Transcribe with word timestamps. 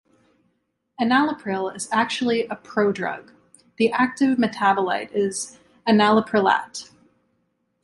Enalapril 0.99 1.75
is 1.75 1.87
actually 1.91 2.45
a 2.47 2.55
prodrug; 2.55 3.33
the 3.77 3.91
active 3.91 4.39
metabolite 4.39 5.11
is 5.13 5.59
enalaprilat. 5.87 6.89